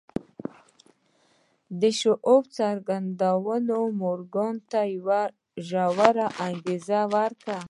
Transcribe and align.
د 1.79 1.81
شواب 1.99 2.43
څرګندونو 2.57 3.77
مورګان 4.01 4.55
ته 4.71 4.81
یوه 4.95 5.21
ژوره 5.67 6.27
انګېزه 6.47 7.01
ورکړه 7.13 7.57